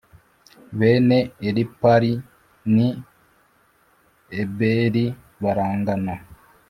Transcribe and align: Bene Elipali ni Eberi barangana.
Bene 0.77 1.17
Elipali 1.47 2.13
ni 2.75 2.87
Eberi 4.41 5.05
barangana. 5.41 6.15